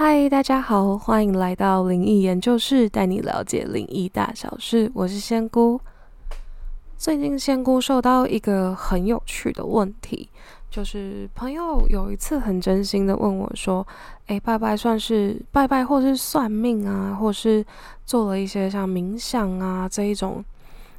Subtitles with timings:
[0.00, 4.88] 嗨，大家好，欢迎来到灵异研究室，带你了解灵异大小事。
[4.94, 5.80] 我是仙姑。
[6.96, 10.28] 最近仙姑受到一个很有趣的问题，
[10.70, 13.84] 就是朋友有一次很真心的问我说
[14.28, 17.66] ：“诶，拜拜算是拜拜，或是算命啊，或是
[18.06, 20.44] 做了一些像冥想啊这一种，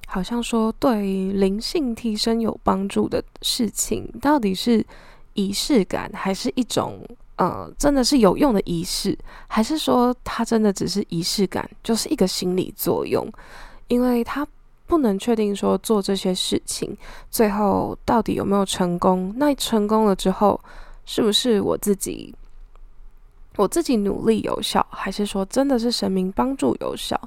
[0.08, 4.86] 好像说对灵性提升有帮助的事情，到底是
[5.36, 7.00] 仪式感，还是一种？”
[7.40, 9.18] 呃，真的是有用的仪式，
[9.48, 13.25] 还是说它真的只是仪式感，就是一个心理作用？
[13.88, 14.46] 因为他
[14.86, 16.96] 不能确定说做这些事情
[17.32, 19.34] 最后到底有没有成功。
[19.38, 20.60] 那成功了之后，
[21.06, 22.36] 是不是我自己
[23.56, 27.18] 我自己努力有效，还是说真的是神明帮助有效？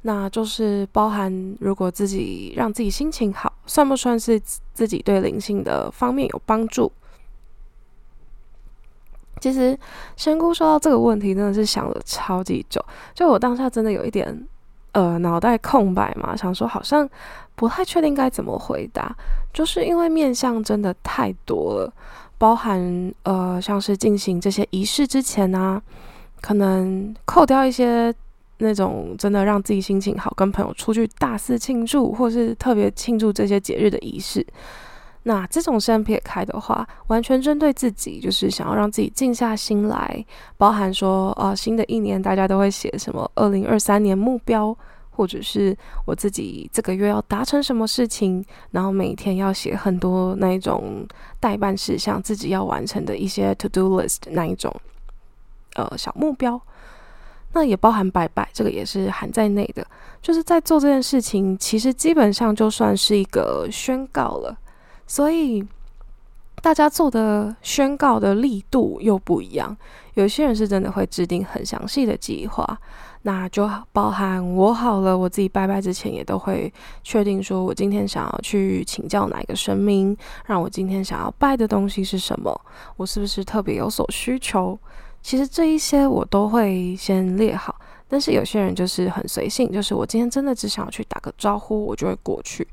[0.00, 4.40] 那就是包含如果自己让自己心情好，算不算是
[4.72, 6.90] 自己对灵性的方面有帮助？
[9.40, 9.76] 其实
[10.16, 12.84] 仙姑说到这个问题，真的是想了超级久。
[13.14, 14.46] 就我当下真的有一点，
[14.92, 17.08] 呃，脑袋空白嘛，想说好像
[17.56, 19.16] 不太确定该怎么回答。
[19.52, 21.92] 就是因为面相真的太多了，
[22.38, 25.82] 包含呃，像是进行这些仪式之前啊，
[26.40, 28.14] 可能扣掉一些
[28.58, 34.46] 那种真的让自己心情好，跟朋友出去大肆庆祝，或是特别庆祝这些节日的仪式。
[35.24, 40.24] 那这种先撇开的话，完全针对自己，就是想要让自己静下心来，
[40.56, 44.74] 包含说，呃，新的一年大家都会写什么二零二三年目标，
[45.10, 45.76] 或者是
[46.06, 51.06] 我自己这个月要达成什么事情，然后每天要写很多那一种
[51.38, 54.74] 代办事项，自己要完成的一些 to do list 那一种，
[55.74, 56.58] 呃，小目标。
[57.52, 59.86] 那也包含拜拜，这个也是含在内的，
[60.22, 64.56] 就是在做这件事情，其实基本上就算是一个宣告了。
[65.10, 65.60] 所以，
[66.62, 69.76] 大家做的宣告的力度又不一样。
[70.14, 72.78] 有些人是真的会制定很详细的计划，
[73.22, 76.72] 那就包含我好了，我自己拜拜之前也都会
[77.02, 80.16] 确定说，我今天想要去请教哪一个神明，
[80.46, 82.56] 让我今天想要拜的东西是什么，
[82.96, 84.78] 我是不是特别有所需求？
[85.20, 87.74] 其实这一些我都会先列好。
[88.06, 92.64] 但是有些人就是很随性，就是我今天真的只想要去打个招呼，我就会过去。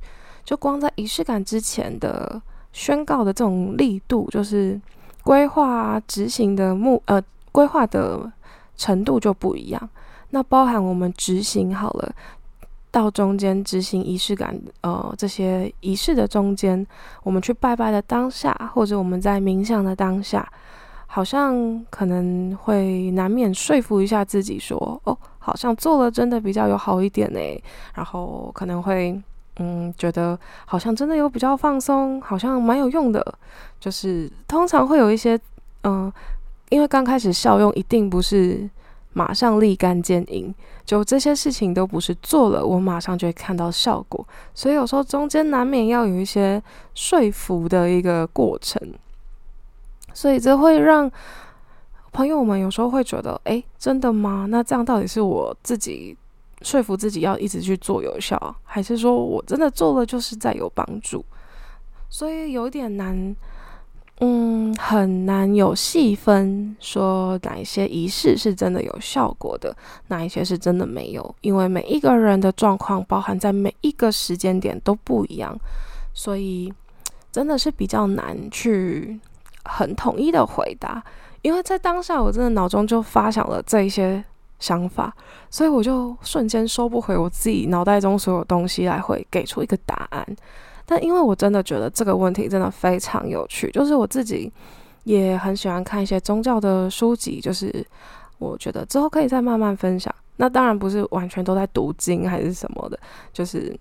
[0.48, 2.42] 就光在仪式感之前的
[2.72, 4.80] 宣告的这种力度，就是
[5.22, 7.22] 规划执行的目呃
[7.52, 8.32] 规划的
[8.78, 9.90] 程度就不一样。
[10.30, 12.16] 那包含我们执行好了，
[12.90, 16.88] 到中间执行仪式感呃这些仪式的中间，
[17.24, 20.50] 我们去拜拜的当下，或者我们在冥想的当下，
[21.08, 27.40] 好像可能会难免说服一下自己说，哦，好像做了真的比较有好一点呢，
[27.96, 29.22] 然后可能会。
[29.60, 33.24] 嗯，觉得好像真的有比较放松，好像蛮有用的。
[33.80, 35.40] 就是通常会有一些，
[35.84, 36.12] 嗯，
[36.70, 38.70] 因为刚开始效用一定不是
[39.14, 40.54] 马上立竿见影，
[40.86, 46.62] 就这些事情都不是做了我马上就会看到效果，所以有时候中间难免要有一些
[46.94, 48.82] 说服的一个过程，
[50.14, 51.10] 所以这会让
[52.12, 54.48] 朋友们有时候会觉得，哎，真的吗？
[54.50, 56.16] 那这样到底是我自己？
[56.64, 61.24] 说服自己要一直去做有效，还是说我真的做了就是在有帮助？
[62.10, 63.36] 所以有点难，
[64.22, 69.76] 嗯，很难有细分说哪一些仪式是真的有效果的，
[70.08, 75.56] 哪一些是真的没有，因为每一个人的状况包含在每一个时间点都不一样，
[76.14, 76.74] 所以
[77.32, 79.20] 真的是比较难去
[79.64, 81.04] 很统一的回答。
[81.44, 84.26] 因为在当下，我真的脑中就发想了这些。
[84.60, 85.16] 想法，
[85.50, 90.26] 所以我就瞬间收不回我自己脑袋中所有东西来，会给出一个答案。
[90.86, 94.52] 但因为我真的觉得这个问题真的非常有趣，就是我自己
[95.04, 97.86] 也很喜欢看一些宗教的书籍，就是
[98.38, 100.14] 我觉得之后可以再慢慢分享。
[100.38, 103.00] 那当然不是完全都在读经还是什么的，
[103.34, 103.78] 就是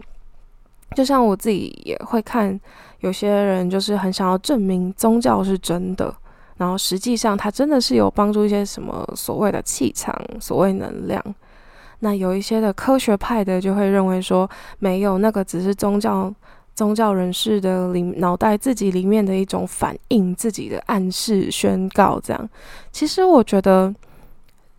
[0.94, 2.59] 就像我自己也会看，
[3.00, 6.15] 有些人就是很想要证明宗教是真的。
[6.59, 11.22] 然后实际上，它真的是有帮助一些什么所谓的气场、所谓能量。
[12.01, 14.48] 那有一些的科学派的就会认为说，
[14.78, 16.33] 没有那个只是宗教
[16.75, 22.48] 宗教人士的里脑袋自己里面的一种反应，自己的暗示宣告这样。
[22.92, 23.95] 其实我觉得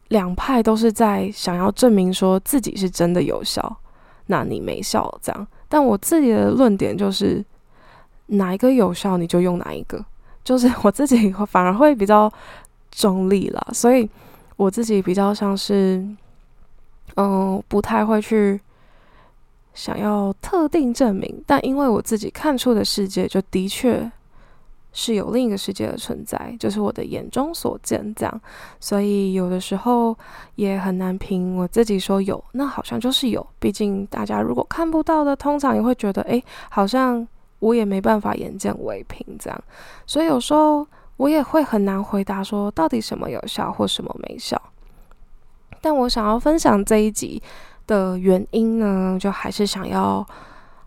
[0.09, 3.77] 两派都是在想要证明说自己是真的有效，
[4.27, 5.47] 那你没效这样。
[5.67, 7.43] 但我自己的论点就是，
[8.27, 10.03] 哪一个有效你就用哪一个。
[10.47, 12.31] 就是我自己反而会比较
[12.89, 14.09] 中立了，所以
[14.55, 16.01] 我自己比较像是，
[17.17, 18.57] 嗯，不太会去
[19.73, 24.09] 想要特定证明，但因为我自己看出的世界就的确
[24.93, 28.41] 是有另一个世界的存在，就是我的眼中所见这样。
[28.79, 30.17] 所以有的时候
[30.55, 33.45] 也很难凭我自己说有，那好像就是有。
[33.59, 37.27] 毕竟大家如果看不到的，通常也会觉得，诶，好像
[37.59, 39.63] 我也没办法眼见为凭这样。
[40.05, 40.87] 所以有时候
[41.17, 44.61] 我也会很难回答说，到底什么有效或什么没效。
[45.81, 47.41] 但我想要分享这一集
[47.87, 50.25] 的原因呢，就还是想要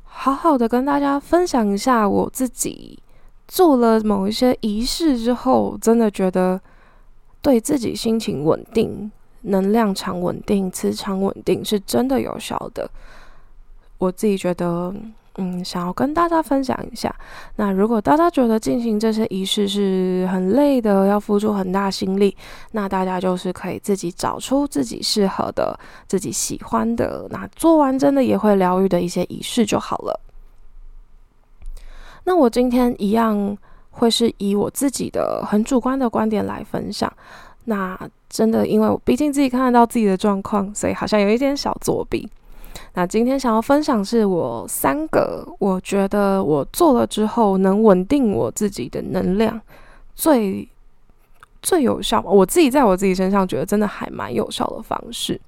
[0.04, 2.98] 好好的跟大家分享一下我自己
[3.48, 6.60] 做了某一些仪式之后，真的觉得
[7.42, 9.10] 对自己心情稳定、
[9.42, 12.90] 能量场稳定、磁场稳定是真的有效的。
[13.98, 14.94] 我自己觉得。
[15.42, 17.12] 嗯，想要跟大家分享一下。
[17.56, 22.36] 那如果大家觉得进行这些仪式是很累的，要付出很大心力，
[22.72, 30.20] 那大家就是可以自己找出自己适合的、自己喜欢的，那做完真的也会疗愈的一些仪式就好了。
[32.24, 33.56] 那我今天一样
[33.92, 37.10] 会是以我自己的很主观的观点来分享。
[37.64, 37.98] 那
[38.28, 42.28] 真的，因为我毕竟自己看得到自己的状况，所以好像有一点小作弊。
[42.94, 49.60] 那今天想要分享是我三个，我觉得我做了之后能稳定我自己的能量，
[50.14, 50.68] 最
[51.62, 52.20] 最有效。
[52.26, 55.40] 我自己在我自己身上觉得真的还蛮有效的方式，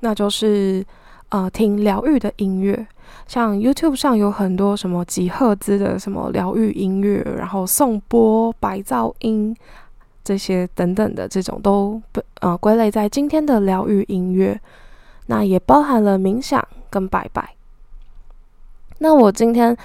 [0.00, 0.84] 那就是
[1.30, 2.86] 呃听疗愈的音乐，
[3.26, 9.56] 像 YouTube 上有很多什么几赫兹的什么疗愈音乐，然后颂钵、白噪音
[10.22, 12.00] 这些等等的这种都
[12.40, 14.60] 呃归类在今天的疗愈音乐。
[15.26, 16.62] 那也包含了冥想
[16.94, 17.56] 跟拜拜。
[18.98, 19.76] 那我今天，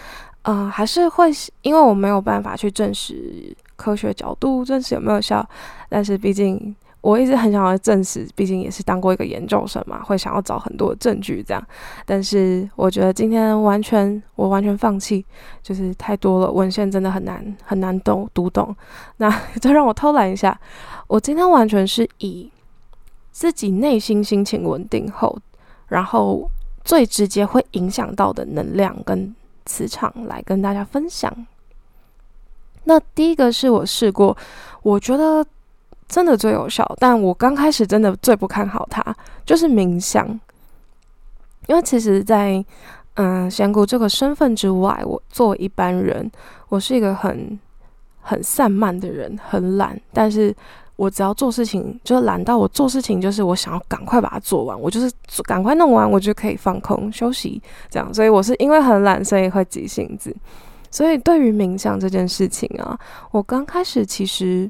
[0.43, 1.31] 呃，还是会，
[1.63, 5.43] 因为我没有办法去证实科学角度证实有没有效，
[5.89, 11.67] 但是毕竟我一直很想要证实，毕竟也是当过一个研究生嘛，会想要找很多证据这样。
[12.05, 15.25] 但是我觉得今天完全，我完全放弃，
[15.63, 18.75] 就是太多了文献，真的很难很难懂读懂。
[19.17, 19.27] 那
[19.59, 20.57] 就让我偷懒一下，
[21.07, 22.51] 我今天完全是以。
[23.31, 25.37] 自己内心心情稳定后，
[25.87, 26.49] 然后
[26.89, 31.31] 最直接会影响到的能量跟磁场来跟大家分享。
[32.85, 34.35] 那第一个是我试过，
[34.81, 35.45] 我觉得
[36.07, 39.15] 真的最有效，但我刚开始真的最不看好它，
[39.45, 40.27] 就是冥想。
[41.67, 42.65] 因为其实，在
[43.13, 46.31] 嗯仙姑这个身份之外，我作为一般人，
[46.69, 47.59] 我是一个很
[48.21, 50.55] 很散漫的人，很懒，但是。
[50.99, 55.09] 我只要做事情，就懒到我做事情，就是我想要赶快把它做完，我就是
[55.43, 58.13] 赶快弄完，我就可以放空休息，这样。
[58.13, 60.35] 所以我是因为很懒，所以会急性子。
[60.91, 62.99] 所以对于冥想这件事情啊，
[63.31, 64.69] 我刚开始其实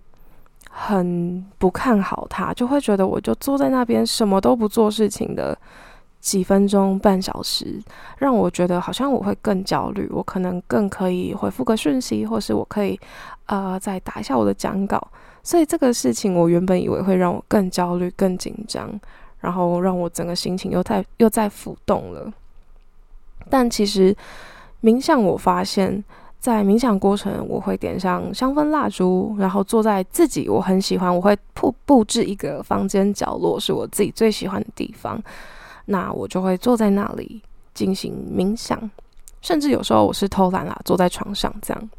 [0.69, 5.57] 很不看好它，就会觉得我就坐在那边什么都不做事情的
[6.19, 7.81] 几分钟、半小时，
[8.19, 12.99] 让我觉得好像我会更焦虑，我可能更可以回复个讯息，或是我可以
[13.47, 15.01] 呃再打一下我的讲稿。
[15.43, 18.89] 所以这个事情，我原本以为会让我更焦虑、更紧张，
[19.39, 22.31] 然后让我整个心情又在又在浮动了。
[23.49, 24.15] 但其实
[24.81, 26.03] 冥想，我发现，
[26.39, 35.21] 在冥想过程，我会点上香氛蜡烛，然后坐在自己我很喜欢，我会布布置一个房间角落，是我自己最喜欢的地方。
[35.85, 37.41] 那我就会坐在那里
[37.73, 38.91] 进行冥想，
[39.41, 41.89] 甚至有时候我是偷懒啦，坐在床上这样。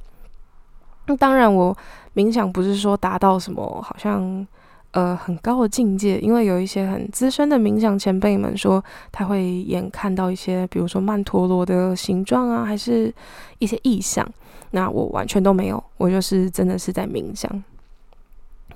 [1.17, 1.77] 当然我。
[2.13, 4.45] 冥想不是说达到什么好像
[4.91, 13.15] 呃很高的境界，因为有一些很资深的冥想前辈们说他会眼看到一些，比如说曼陀罗的形状啊，还是
[13.61, 14.29] 一些意象。
[14.73, 17.49] 那我完全都没有，我就是真的是在冥想。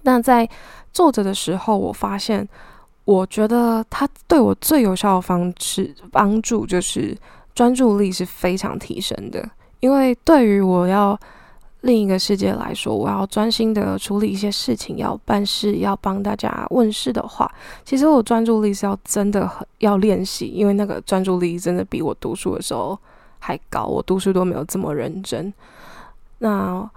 [0.02, 0.48] 那在
[0.92, 2.48] 坐着的时候，我发现，
[3.04, 7.18] 我觉得它对我最有效的方式帮助就是
[7.52, 9.50] 专注力是非常提升的，
[9.80, 11.18] 因为对于我要。
[11.84, 17.50] 另一个世界来说，我要专心的处理一些事情，要办事，要帮大家问事的话，
[17.84, 22.98] 其实我专注力是要真的很要练习，因为那个专注力真的比我读书的时候
[23.38, 25.52] 还高，我读书都没有这么认真。
[26.38, 26.90] 那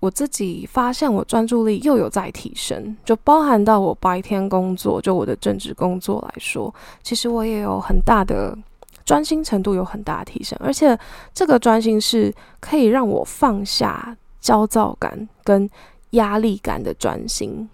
[0.00, 8.56] 我自己发现，我专注力又有在提升，就包含到我白天工作，就我的正职工作来说，其实我也有很大的。
[9.04, 10.98] 专心程度有很大的提升，而且
[11.34, 15.68] 这个专心是可以让我放下焦躁感跟
[16.10, 17.68] 压力感的专心。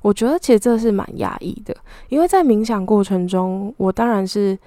[0.00, 1.76] 我觉得其实这是蛮压抑的，
[2.08, 4.58] 因为在冥想过程中，我当然是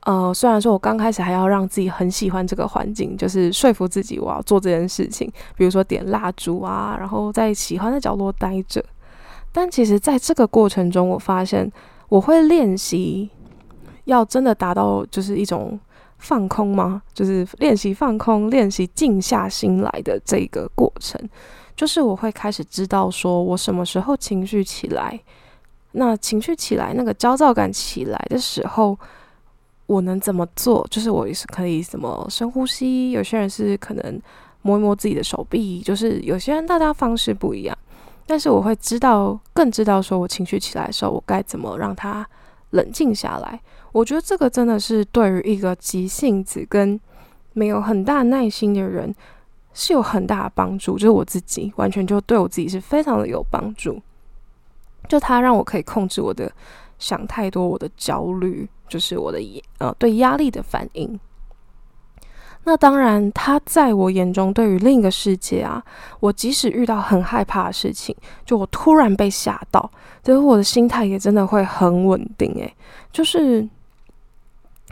[0.00, 8.84] 呃，虽然说我刚开始还要让自己很喜欢这个环境，就是说服自己我要做这件事情，比如说点蜡烛啊，然后在喜欢的角落待着。
[9.52, 11.72] 但其实在这个过程中，我发现
[12.08, 13.30] 我会练习。
[14.06, 15.78] 要真的达到就是一种
[16.18, 17.02] 放空吗？
[17.14, 21.20] 就是练习放空、练习静下心来的这个过程，
[21.76, 25.20] 就是我会开始知道说我什么时候情绪起来，
[25.92, 28.98] 那情绪起来，那个焦躁感起来的时候，
[29.86, 30.86] 我能怎么做？
[30.90, 34.20] 就是我也是可以怎么深呼吸，有些人是可能
[34.62, 37.76] 摸一摸自己的手臂，就是有些人大家方式不一样，
[38.26, 42.26] 但是我会知道，更知道说我情绪起来的时候，我该怎么让它
[42.70, 43.60] 冷静下来。
[43.92, 47.00] 我觉得这个真的是对于一个急性子跟
[47.52, 49.14] 没有很大耐心的人
[49.72, 50.98] 是有很大的帮助。
[50.98, 54.00] 就是我自己完全就对我自己是非常的有帮助。
[55.08, 56.50] 就它让我可以控制我的
[56.98, 59.38] 想太多，我的焦虑，就是我的
[59.78, 61.18] 呃对压力的反应。
[62.66, 65.82] 那当然，他在我眼中对于另一个世界啊，
[66.20, 69.90] 我即使遇到很害怕的事情，就我突然被吓到，
[70.22, 72.52] 就是我的心态也真的会很稳定。
[72.56, 72.76] 诶，
[73.10, 73.66] 就是。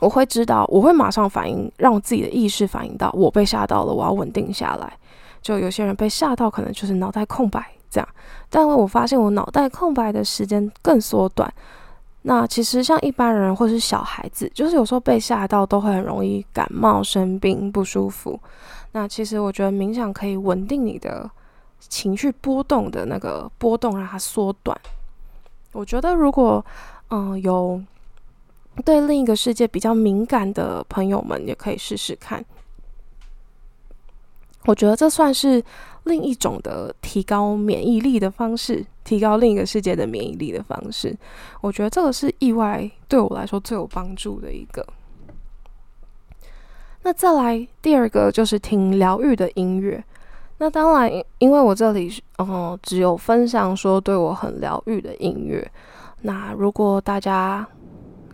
[0.00, 4.92] 我会知道，我会马上反应，让我自己的意识反应到我被吓到了，我要稳定下来。
[5.40, 8.08] 就有些人被吓到，可能就是脑袋空白这样。
[8.50, 11.50] 但我发现我脑袋空白的时间更缩短。
[12.26, 18.38] 那其实像一般人或是小孩子，就是有时候被吓到都会很容易感冒、生病、不舒服。
[18.92, 21.30] 那其实我觉得冥想可以稳定你的
[21.80, 24.78] 情绪波动的那个波动，让它缩短。
[25.72, 26.64] 我觉得如果
[27.10, 27.82] 嗯有。
[28.84, 32.44] 对另一个世界比较敏感的朋友们，也可以试试看。
[34.64, 35.62] 我觉得这算是
[36.02, 41.16] 另一种的提高免疫力的方式，提高另一个世界的免疫力的方式。
[41.60, 44.84] 我觉得这个是意外对我来说最有帮助的一个。
[47.02, 50.02] 那再来第二个就是听疗愈的音乐。
[50.58, 55.70] 那当然，因为我这里嗯只有分享说对我很疗愈的音乐。
[56.22, 57.66] 那如果大家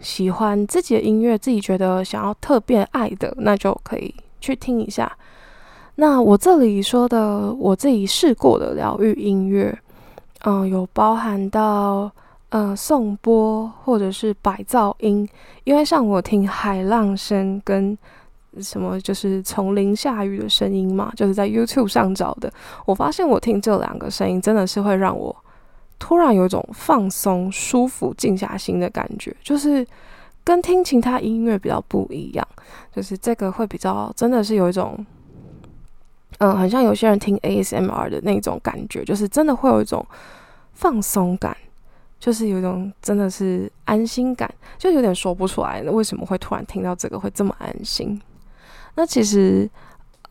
[0.00, 5.10] 喜欢自己的音乐，自己觉得想要特别爱的，那就可以去听一下。
[5.96, 9.76] 那我这里说的，我自己试过的疗愈音乐，
[10.44, 12.10] 嗯，有包含到
[12.48, 15.28] 呃颂钵或者是白噪音，
[15.64, 17.96] 因为像我听海浪声跟
[18.60, 22.52] 什么就是丛林下雨的声音嘛，就是在 YouTube 上找的。
[22.84, 25.34] 我发现我听这两个声音，真的是会让我。
[25.98, 29.86] 突然有一种放松、舒服、静下心的感觉，就是
[30.42, 32.48] 跟听其他音乐比较不一样。
[32.90, 35.04] 就是这个会比较，真的是有一种，
[36.40, 40.04] 嗯，很像有些人听 ASMR 的那种感觉，就是真的会有一种
[40.74, 41.56] 放松感，
[42.18, 48.20] 就是有一种真的是安心感，就有点说不出来，为什么会突然听到这个会这么安心？
[48.96, 49.70] 那其实。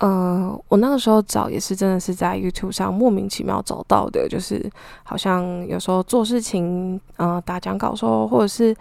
[0.02, 4.72] 呃，我那个时候找也是真的是在 YouTube 上莫名其妙找到的，就是
[5.04, 8.74] 好像有时候做事情，呃，打讲稿时候，或者是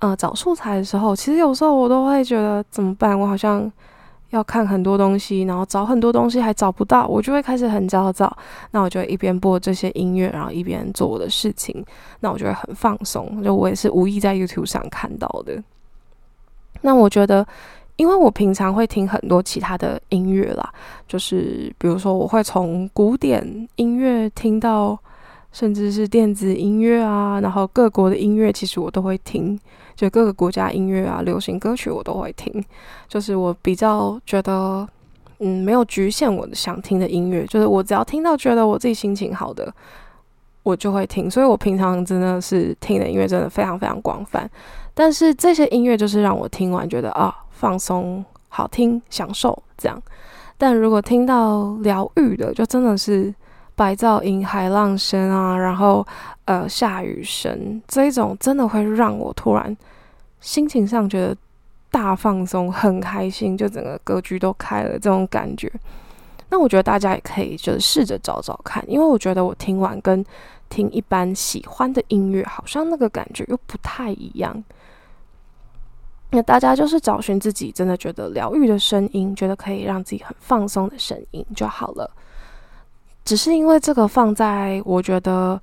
[0.00, 3.18] 呃找素材的时候，其实有时候我都会觉得怎么办？
[3.18, 3.72] 我好像
[4.30, 8.34] 要看很多东西，然后找很多东西还找不到，我就会开始很焦躁。
[8.70, 11.84] 那我就一边播这些音乐，然后一边做我的事情，
[12.20, 13.42] 那我就会很放松。
[13.42, 15.62] 就我也是无意在 YouTube 上看到的。
[16.80, 17.46] 那我觉得。
[17.96, 20.72] 因为我平常会听很多其他的音乐啦，
[21.06, 24.98] 就是比如说我会从古典音乐听到，
[25.52, 29.60] 甚至是电子音乐啊，然后各国的音乐其实我都会听，
[30.00, 32.64] 就各个国家音乐啊，流行歌曲我都会听。
[33.06, 34.88] 就是我比较觉得，
[35.40, 39.70] 嗯，没有局限我想听的音乐，就是我只要听到觉得我自己心情好的，
[40.62, 41.30] 我就会听。
[41.30, 44.50] 所以我平常真的是听的音乐真的非常非常广泛，
[44.94, 47.36] 但是这些音乐就是让我听完觉得啊。
[47.60, 50.02] 放松、好听、享受这样，
[50.56, 53.34] 但如果听到疗愈的，就真的是
[53.80, 56.06] 白噪音、海浪声啊，然后
[56.44, 59.74] 呃下雨声这一种，真的会让我突然
[60.38, 61.34] 心情上觉得
[61.90, 65.72] 大放松、很开心，就整个格局都开了这种感觉。
[66.50, 70.22] 那我觉得大家也可以就是试着找找看，因为我觉得我听完跟
[70.68, 74.62] 听一般喜欢的音乐，好像那个感觉又不太一样。
[76.32, 82.10] 那大家就是找寻自己真的觉得疗愈的声音，觉得可以让自己很放松的声音就好了。
[83.24, 85.60] 只是因为这个放在，我觉得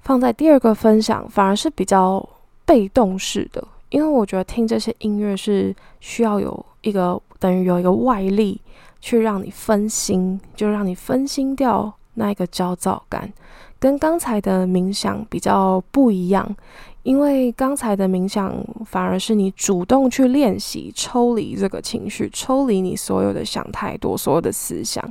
[0.00, 2.26] 放在第二个分享反而是比较
[2.64, 8.60] 被动式的，因为我觉得听这些音乐是需要有一个等于有一个外力
[9.00, 13.32] 去让你分心，就让你分心掉那一个焦躁感，
[13.78, 16.56] 跟刚才的冥想比较不一样。
[17.02, 18.54] 因为刚才的冥想
[18.84, 25.02] 反而是你主动去练习抽离这个情绪，抽离你所有的想太多、所有的思想，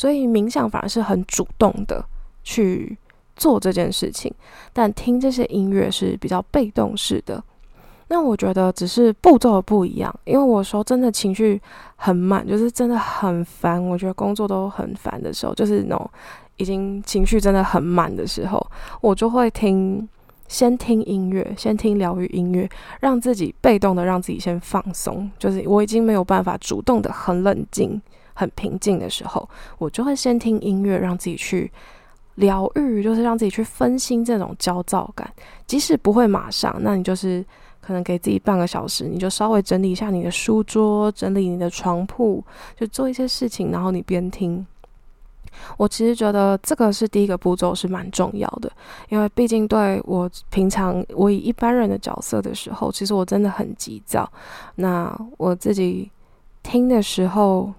[0.00, 2.02] 所以冥想反而是很主动的
[2.42, 2.96] 去
[3.36, 4.32] 做这件事情。
[4.72, 7.44] 但听这些音乐是比较被动式的。
[8.08, 11.60] 那我觉得只是步骤不一样，因为我说真的情绪
[11.96, 13.84] 很满，就是真的很烦。
[13.84, 16.10] 我觉得工作都很烦的时候，就是那种。
[16.56, 18.66] 已经情绪真的很满的时候，
[19.00, 20.06] 我就会听，
[20.46, 22.68] 先听音乐，先听疗愈音乐，
[23.00, 25.30] 让自己被动的让自己先放松。
[25.38, 27.98] 就是我已经没有办法主动的很冷静、
[28.40, 31.70] 很平静的时候，我就会先听音乐，让自己去
[32.36, 35.30] 疗愈，就是让自己去分心这种焦躁感。
[35.66, 37.44] 即使不会马上，那你就是
[37.82, 42.42] 可能给自己半个小时，你就稍微整理一下你的书桌，整理你的床铺，
[42.74, 44.66] 就做一些事情，然后你边听。
[45.76, 48.72] 我其实觉得这个是第一个步骤，是蛮重要的，
[49.10, 54.30] 因为毕竟对我平常我以一般人的角色的时候，其实我真的很急躁。
[54.76, 56.10] 那我自己
[56.62, 57.70] 听的时候，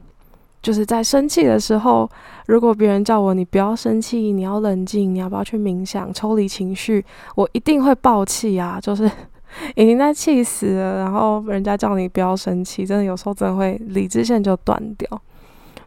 [0.61, 2.09] 就是在生气的时候，
[2.45, 7.03] 如果别人叫我你不要生气，你要冷静，你要不要去冥想，抽离情绪，
[7.35, 8.79] 我一定会爆气啊！
[8.79, 9.09] 就是
[9.75, 15.21] 已经在气死了，然后人家叫你不要生气，真的有时候真的会理智线就断掉。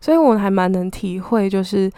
[0.00, 1.90] 所以我还蛮能体会，就是，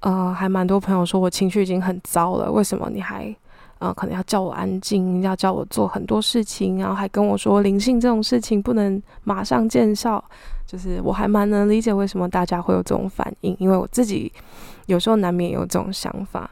[0.00, 3.34] 呃，还蛮多朋友说我情绪已经很糟了，为什么你还，
[3.80, 10.22] 呃，可能要叫我安静，要叫我做很多事情，然后还跟我说灵性这种事情不能马上见效，
[10.68, 14.30] 就是我还蛮能理解为什么大家会有这种反应，因为我自己
[14.84, 16.50] 有时候难免有这种想法，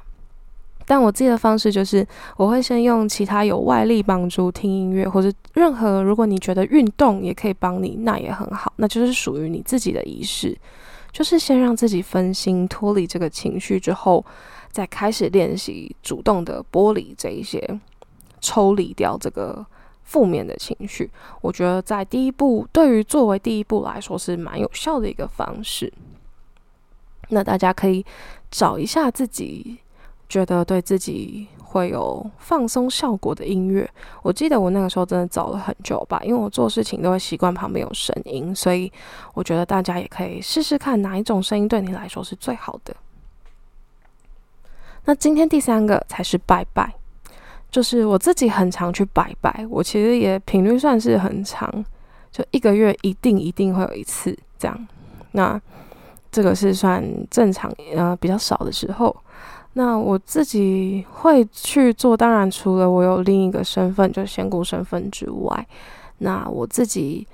[0.86, 2.06] 但我自己的方式就是，
[2.38, 10.56] 我会先用其他有外力帮助，听音乐或者任何，如果你觉得运动也可以帮你，那也很好，那就是属于你自己的仪式。
[11.12, 14.24] 就是先让自己分心，脱离这个情绪之后，
[14.70, 17.80] 再开始练习主动的剥离这一些，
[18.40, 19.64] 抽离掉这个
[20.06, 21.10] 负面的情绪。
[21.42, 25.92] 我觉得在第一步，对于作为第一步来说是蛮有效的一个方式。
[27.28, 28.02] 那大家可以
[28.50, 29.76] 找一下自己
[30.26, 31.48] 觉得对自己。
[31.68, 33.86] 会有放松效果的音乐。
[34.22, 38.90] 我记得我那个时候真的找了很久吧，因为我做事情都会习惯旁边有声音，所以
[39.34, 42.96] 我觉得大家也可以试试看哪一种声音对你来说是最好的。
[45.04, 46.94] 那今天第三个才是拜拜，
[47.76, 51.70] 就是我自己很常去拜拜，我其实也频率算是很长，
[52.32, 54.88] 就一个月一定一定会有一次这样。
[55.32, 55.60] 那
[56.32, 59.14] 这个是算正常，呃，比较少的时候。
[59.74, 65.66] 那我自己会去做，当然除了我有另一个身份，就仙姑身份之外，
[66.20, 67.26] 那我自己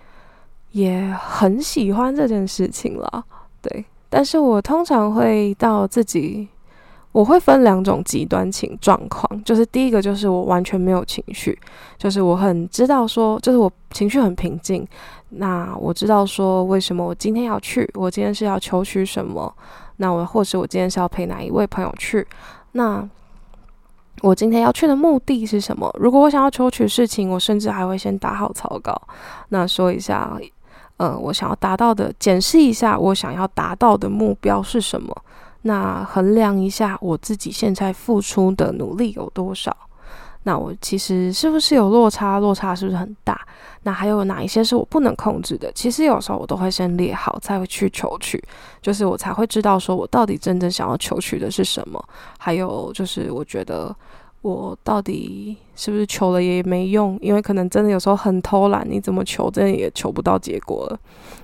[0.72, 3.24] 也很喜欢这件事情了，
[3.61, 3.85] 对。
[4.11, 6.48] 但是我通常会到自己，
[7.12, 11.59] 我会分两种极端情状况，就是第一个就是我完全没有情绪，
[11.98, 14.87] 就是我很知道说，就是我情绪很平静，
[15.29, 19.55] 那我知道说为什么我今天要去，我今天是要求取什么。
[19.98, 22.27] 那我或是我今天是要陪哪一位朋友去？
[22.72, 23.07] 那
[24.22, 25.94] 我今天要去的目的是什么？
[26.01, 29.01] 如果我想要求取事情，我甚至还会先打好草稿，
[29.51, 30.37] 那说一下，
[30.96, 35.14] 呃，我想要达到的，检视一下我想要达到的目标是什么？
[35.62, 39.77] 那衡量一下我自己现在付出的努力有多少？
[40.44, 42.40] 那我其实是不是有落差？
[42.40, 43.40] 落差是不是很大？
[43.85, 45.70] 那还有哪一些是我不能控制的？
[45.72, 48.42] 其实有时候我都会先列好，才会去求取，
[48.81, 52.05] 就是我才会知道说我到底真正想要求取的是什么。
[52.38, 53.94] 还有就是我觉得
[54.40, 57.16] 我到底是不是求了也没用？
[57.22, 60.98] 因为可能真的有时候很偷懒，你怎么求真的也求不到结果了。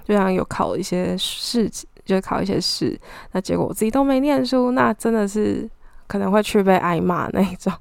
[0.04, 1.70] 就像有考一些试，
[2.09, 2.99] 就考一些试，
[3.33, 5.68] 那结果我自己都没念书，那真的是
[6.07, 7.73] 可能会去被挨骂那一种。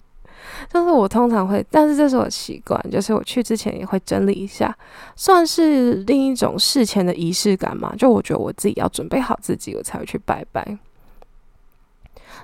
[0.72, 4.76] 就是我通常会，但是这是我习惯，就是我去之前也会整理一下，
[5.16, 7.94] 算是另一种事前的仪式感嘛。
[7.98, 10.78] 就我觉得我自己要准备好自己，我才会去拜拜。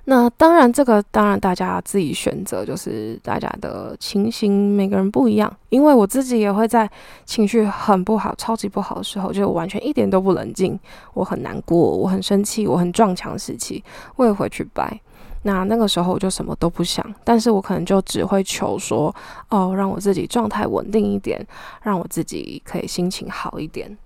[0.06, 5.56] 那当然，这个当然大家自己选择，就是大家的情形每个人不一样。
[5.70, 6.90] 因为我自己也会在
[7.26, 10.78] 情绪很不好、超级不好的时候，就完全一点都不冷静，
[11.14, 13.82] 我很难过，我很生气，我很撞墙时期，
[14.18, 15.00] 我也会去拜。
[15.44, 19.14] 那那个时候我就什么都不想，但是我可能就只会求说，
[19.50, 21.46] 哦，让我自己状态稳定一点，
[21.82, 23.98] 让我自己可以心情好一点，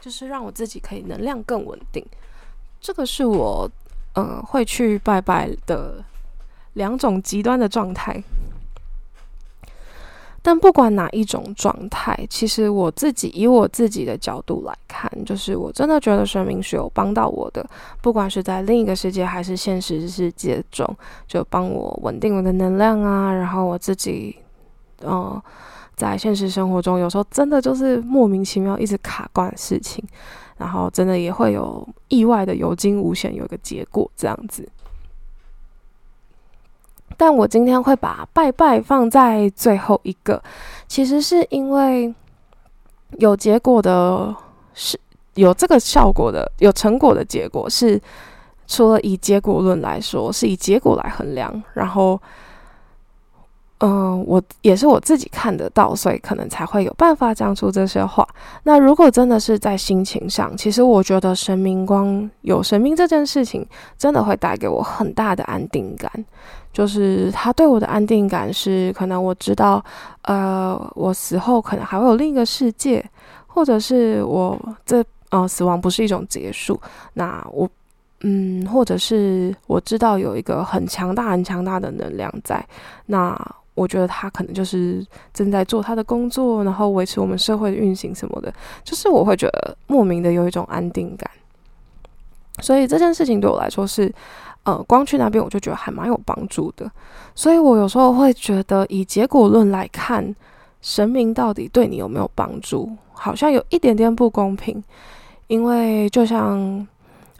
[0.00, 2.02] 就是让我自己可以能量更稳定。
[2.80, 3.70] 这个是我，
[4.14, 6.04] 呃，会去拜拜的
[6.74, 8.22] 两种极端的状态。
[10.44, 17.64] 但不管哪一种状态，其实我自己以我自己的角度来看，就是我真的觉得生命是有帮到我的，
[18.00, 20.84] 不管是在另一个世界还是现实世界中，
[21.28, 23.32] 就帮我稳定我的能量啊。
[23.32, 24.36] 然后我自己，
[25.02, 25.40] 呃，
[25.94, 30.04] 在现实生活中有时候真的就是莫名其妙一直卡关事情，
[30.62, 34.68] 然后真的也会有意外的有惊无险，有一个结果这样子。
[37.16, 40.40] 但我今天会把拜拜放在最后一个，
[40.86, 42.14] 其实是因为
[43.18, 44.32] 有结果的，
[44.72, 44.96] 是
[45.34, 48.00] 有这个效果的，有成果的结果是，
[48.68, 52.20] 除了以结果论来说，是以结果来衡量，然后。
[53.84, 58.24] 嗯，我也是我自己看得到，所以可能才会有办法讲出这些话。
[58.62, 63.66] 那如果真的是在心情上，其实我觉得神明光有神明这件事情，
[63.98, 66.08] 真的会带给我很大的安定感。
[66.72, 69.84] 就是他对我的安定感是，可能我知道，
[70.22, 73.04] 呃，我死后可能还会有另一个世界，
[73.48, 76.80] 或者是我这呃死亡不是一种结束。
[77.14, 77.68] 那我
[78.20, 82.64] 嗯，或者是我知道有一个很强大、很强大的能量在
[83.06, 83.36] 那。
[83.74, 88.52] 我觉得他可能就是正在做他的工作，然后维持我们社会的运行什么的，
[88.84, 91.30] 就是我会觉得莫名的有一种安定感。
[92.60, 94.12] 所以这件事情对我来说是，
[94.64, 96.90] 呃，光去那边我就觉得还蛮有帮助的。
[97.34, 100.34] 所以我有时候会觉得，以结果论来看，
[100.80, 104.84] 神明到底对你有没有帮助，好像有一点点不公平，
[105.46, 106.86] 因为就像。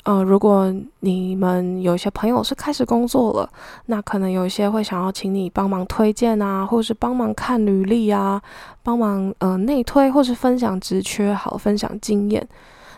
[0.04, 3.48] 呃，如果你们有些朋友是开始工作了，
[3.86, 8.42] 那可能有一些会想要请你帮忙推荐啊，或是帮忙看履历啊，
[8.82, 12.44] 帮忙呃内推，或是分享职缺，好分享经验。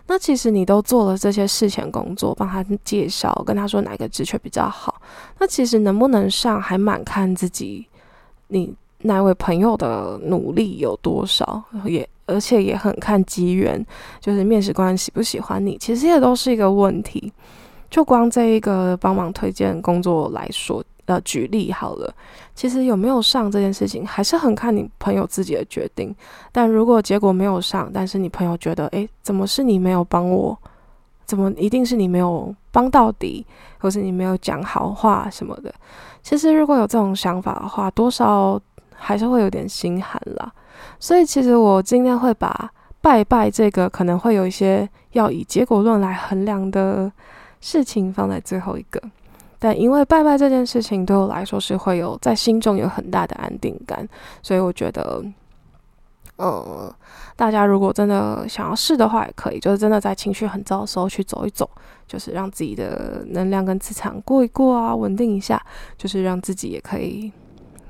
[0.07, 5.01] 那其实你都做了这些事前工作，帮他介绍，跟他说哪个职缺比较好。
[5.39, 7.87] 那其实能不能上，还蛮看自己
[8.49, 12.09] 你那位朋友的努力有多少，也。
[12.27, 13.85] 而且也很看机缘，
[14.21, 17.33] 就是面试官喜不喜欢你，其实也都是一个问题。
[17.91, 22.13] 就光这一个帮忙推荐工作来说，呃，举例好了，
[22.55, 26.13] 其实有没有上这件事情，还是很看你朋友自己的决定。
[26.51, 30.59] 但如果结果没有上，但是你朋友觉得，诶，怎么是你没有帮我？
[31.25, 33.47] 怎么一定是你没有帮到底，
[33.79, 35.73] 或是你没有讲好话什么的？
[36.23, 38.61] 其实如果有这种想法的话，多少
[38.93, 40.53] 还是会有点心寒啦。
[40.99, 47.11] 所以，其实我今天会把拜拜这个可能会有一些要以结果论来衡量的
[47.61, 49.01] 事情放在最后一个。
[49.59, 54.07] 但因为拜拜这件事情对我来说是会有在心中有很大的安定感，
[54.43, 55.25] 所以我觉得，
[56.37, 56.93] 嗯，
[57.35, 61.71] 大家如果真的想要试的话，也可以，就是真的在情绪很糟的时候去走一走，
[62.07, 65.59] 就是让自己的能量跟磁场过一过啊，稳定一下，
[65.97, 67.33] 就是让自己也可以。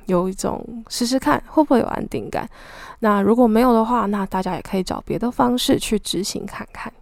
[0.07, 2.49] 有一种试试看会不会有安定感，
[3.01, 6.93] 那如果没有的话，那大家也可以找别的方式去执行看看。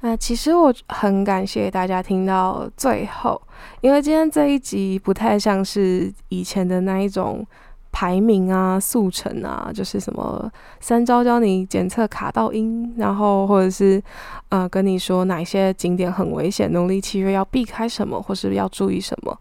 [0.00, 3.40] 那其实我很感谢大家听到最后，
[3.80, 7.46] 因为今天这一集不太像是以前的那一种
[7.92, 14.02] 排名啊、速成啊，就是什么三招教你检测卡到音，然后或者是
[14.48, 19.38] 呃跟你说哪些景点很危险，农历七月要避开什么，或是要注意什么。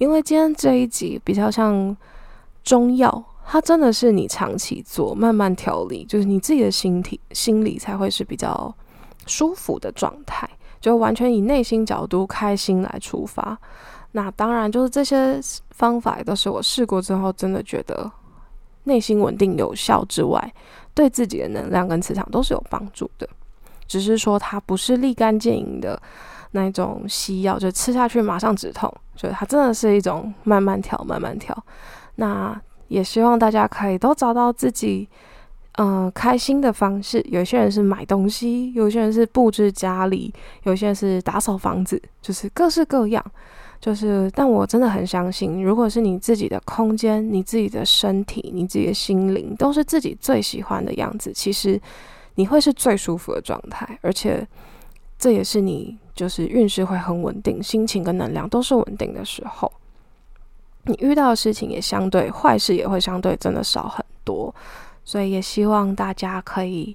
[0.00, 1.94] 因为今天这一集比较像
[2.64, 8.74] 中药，它真的是你长期做，慢慢调理，就是你自己的心体心理才会是比较
[9.26, 10.48] 舒服的状态，
[10.80, 13.58] 就完全以内心角度开心来出发。
[14.12, 15.38] 那当然，就是这些
[15.72, 18.10] 方法都是我试过之后，真的觉得
[18.84, 20.50] 内心稳定有效之外，
[20.94, 23.28] 对自己的能量跟磁场都是有帮助的。
[23.86, 26.00] 只是说它不是立竿见影的。
[26.52, 31.56] 那一种西药，就吃下去马上止痛，就它真的是一种慢慢调、慢慢调。
[32.16, 35.08] 那也希望大家可以都找到自己
[35.78, 37.24] 嗯开心的方式。
[37.28, 40.34] 有些人是买东西，有些人是布置家里，
[40.64, 43.24] 有些人是打扫房子，就是各式各样。
[43.80, 51.80] 就是，但我真的很相信，如果是你自己的空间、你自己的身体、你自己的心灵都是自己最喜欢的样子，其实
[52.34, 54.46] 你会是最舒服的状态，而且
[55.18, 55.96] 这也是你。
[56.20, 59.72] 就是运势会很稳定，心情跟能量都是稳定的时候，
[60.84, 64.54] 你遇到的事情也相对坏事也会相对真的少很多，
[65.02, 66.94] 所以也希望大家可以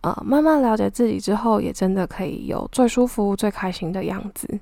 [0.00, 4.58] 呃慢慢了解自己之后，也真的可以有最舒服、最开心的样子。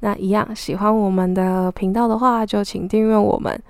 [0.00, 3.62] 那一样喜欢我们的频道的话，就请订阅我们。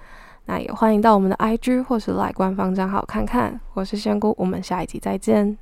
[0.47, 3.61] 那也欢迎到我们的 IG 或是来官方账号看看。
[3.75, 5.59] 我是仙姑，我们下一集再见。